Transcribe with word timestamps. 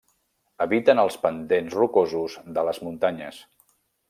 Habiten 0.65 1.01
els 1.03 1.17
pendents 1.25 1.77
rocosos 1.81 2.39
de 2.57 2.65
les 2.71 2.81
muntanyes. 2.89 3.45